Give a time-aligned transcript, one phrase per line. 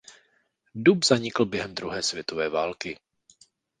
[0.75, 2.97] Dub zanikl během druhé světové války.